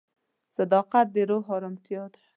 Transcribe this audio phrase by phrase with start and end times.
[0.55, 2.21] صداقت د روح ارامتیا ده.